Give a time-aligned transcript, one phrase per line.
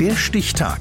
[0.00, 0.78] Der Stichtag.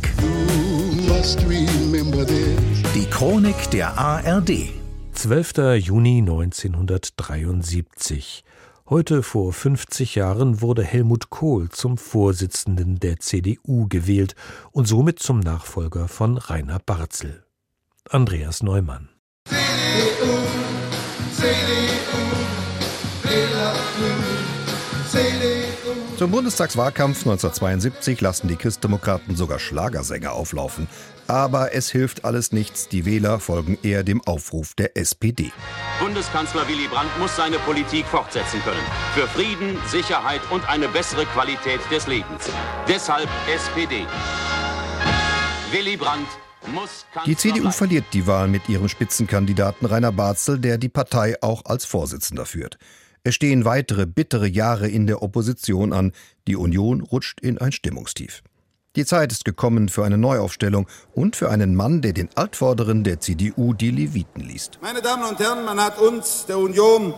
[2.93, 4.69] Die Chronik der ARD.
[5.13, 5.53] 12.
[5.79, 8.43] Juni 1973.
[8.87, 14.35] Heute vor 50 Jahren wurde Helmut Kohl zum Vorsitzenden der CDU gewählt
[14.71, 17.43] und somit zum Nachfolger von Rainer Barzel.
[18.07, 19.09] Andreas Neumann.
[19.45, 20.37] CDU,
[25.11, 25.56] CDU,
[26.17, 30.87] Zum Bundestagswahlkampf 1972 lassen die Christdemokraten sogar Schlagersänger auflaufen.
[31.27, 32.87] Aber es hilft alles nichts.
[32.87, 35.51] Die Wähler folgen eher dem Aufruf der SPD.
[35.99, 38.81] Bundeskanzler Willy Brandt muss seine Politik fortsetzen können.
[39.13, 42.49] Für Frieden, Sicherheit und eine bessere Qualität des Lebens.
[42.87, 44.07] Deshalb SPD.
[45.71, 46.27] Willy Brandt
[47.27, 51.85] Die CDU verliert die Wahl mit ihrem Spitzenkandidaten Rainer Barzel, der die Partei auch als
[51.85, 52.79] Vorsitzender führt.
[53.27, 56.13] Es stehen weitere bittere Jahre in der Opposition an.
[56.47, 58.41] Die Union rutscht in ein Stimmungstief.
[58.95, 63.19] Die Zeit ist gekommen für eine Neuaufstellung und für einen Mann, der den Altvorderen der
[63.19, 64.79] CDU die Leviten liest.
[64.81, 67.13] Meine Damen und Herren, man hat uns, der Union,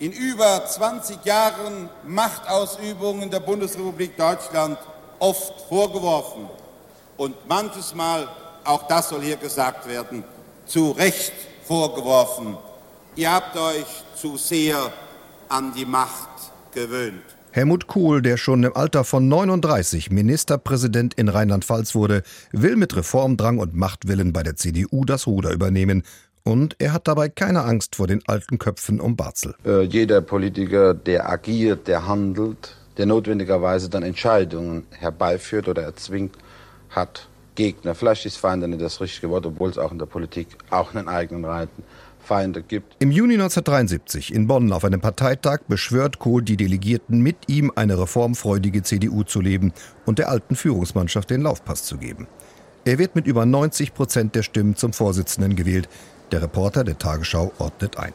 [0.00, 4.76] in über 20 Jahren Machtausübung in der Bundesrepublik Deutschland
[5.18, 6.46] oft vorgeworfen.
[7.16, 8.28] Und manches Mal,
[8.64, 10.24] auch das soll hier gesagt werden,
[10.66, 11.32] zu Recht
[11.66, 12.58] vorgeworfen.
[13.16, 14.92] Ihr habt euch zu sehr
[15.52, 16.30] an die Macht
[16.74, 17.22] gewöhnt.
[17.50, 22.22] Helmut Kohl, der schon im Alter von 39 Ministerpräsident in Rheinland-Pfalz wurde,
[22.52, 26.04] will mit Reformdrang und Machtwillen bei der CDU das Ruder übernehmen.
[26.42, 29.54] Und er hat dabei keine Angst vor den alten Köpfen um Barzel.
[29.66, 36.34] Äh, jeder Politiker, der agiert, der handelt, der notwendigerweise dann Entscheidungen herbeiführt oder erzwingt,
[36.88, 37.94] hat Gegner.
[37.94, 41.08] Vielleicht ist Feinde nicht das richtige Wort, obwohl es auch in der Politik auch einen
[41.08, 41.82] eigenen Reiten
[42.22, 42.96] Feinde gibt.
[43.00, 47.98] Im Juni 1973 in Bonn auf einem Parteitag beschwört Kohl die Delegierten, mit ihm eine
[47.98, 49.72] reformfreudige CDU zu leben
[50.06, 52.28] und der alten Führungsmannschaft den Laufpass zu geben.
[52.84, 55.88] Er wird mit über 90 Prozent der Stimmen zum Vorsitzenden gewählt.
[56.30, 58.12] Der Reporter der Tagesschau ordnet ein.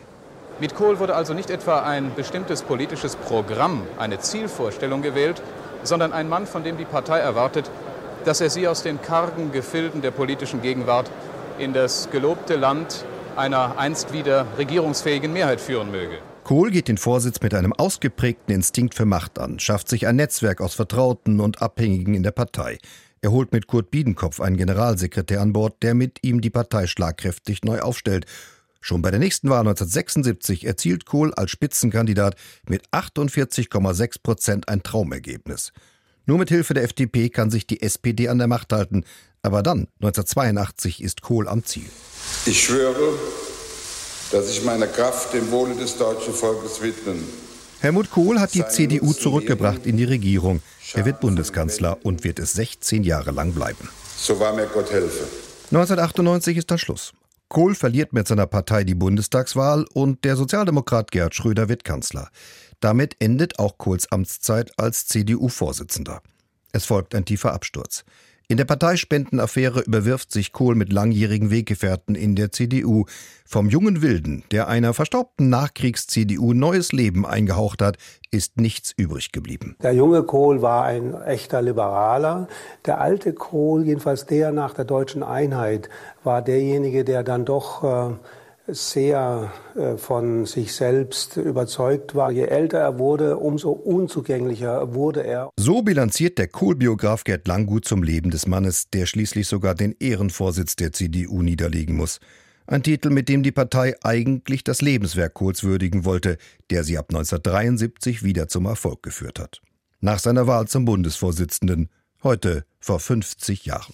[0.59, 5.41] Mit Kohl wurde also nicht etwa ein bestimmtes politisches Programm, eine Zielvorstellung gewählt,
[5.83, 7.69] sondern ein Mann, von dem die Partei erwartet,
[8.27, 11.09] dass er sie aus den kargen Gefilden der politischen Gegenwart
[11.59, 13.05] in das gelobte Land
[13.37, 16.17] einer einst wieder regierungsfähigen Mehrheit führen möge.
[16.43, 20.59] Kohl geht den Vorsitz mit einem ausgeprägten Instinkt für Macht an, schafft sich ein Netzwerk
[20.59, 22.79] aus Vertrauten und Abhängigen in der Partei.
[23.21, 27.63] Er holt mit Kurt Biedenkopf einen Generalsekretär an Bord, der mit ihm die Partei schlagkräftig
[27.63, 28.25] neu aufstellt.
[28.81, 32.35] Schon bei der nächsten Wahl 1976 erzielt Kohl als Spitzenkandidat
[32.67, 35.71] mit 48,6 Prozent ein Traumergebnis.
[36.27, 39.05] Nur mit Hilfe der FDP kann sich die SPD an der Macht halten.
[39.41, 41.85] Aber dann, 1982, ist Kohl am Ziel.
[42.45, 43.13] Ich schwöre,
[44.31, 47.23] dass ich meine Kraft dem Wohle des deutschen Volkes widmen.
[47.79, 50.61] Helmut Kohl hat die CDU zurückgebracht in die Regierung.
[50.93, 53.87] Er wird Bundeskanzler und wird es 16 Jahre lang bleiben.
[54.17, 55.23] So wahr mir Gott helfe.
[55.71, 57.13] 1998 ist dann Schluss.
[57.49, 62.29] Kohl verliert mit seiner Partei die Bundestagswahl und der Sozialdemokrat Gerhard Schröder wird Kanzler.
[62.79, 66.21] Damit endet auch Kohls Amtszeit als CDU-Vorsitzender.
[66.73, 68.03] Es folgt ein tiefer Absturz.
[68.49, 73.03] In der Parteispendenaffäre überwirft sich Kohl mit langjährigen Weggefährten in der CDU.
[73.45, 77.97] Vom jungen Wilden, der einer verstaubten Nachkriegs-CDU neues Leben eingehaucht hat,
[78.31, 79.75] ist nichts übrig geblieben.
[79.83, 82.47] Der junge Kohl war ein echter Liberaler.
[82.85, 85.89] Der alte Kohl, jedenfalls der nach der deutschen Einheit,
[86.23, 88.13] war derjenige, der dann doch äh,
[88.67, 92.31] sehr äh, von sich selbst überzeugt war.
[92.31, 95.49] Je älter er wurde, umso unzugänglicher wurde er.
[95.57, 100.75] So bilanziert der Kohl-Biograf Gerd Langgut zum Leben des Mannes, der schließlich sogar den Ehrenvorsitz
[100.75, 102.19] der CDU niederlegen muss.
[102.65, 106.37] Ein Titel, mit dem die Partei eigentlich das Lebenswerk Kohls würdigen wollte,
[106.69, 109.61] der sie ab 1973 wieder zum Erfolg geführt hat.
[110.01, 111.89] Nach seiner Wahl zum Bundesvorsitzenden,
[112.23, 113.93] heute vor 50 Jahren.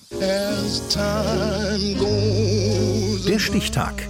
[3.28, 4.10] Der Stichtag.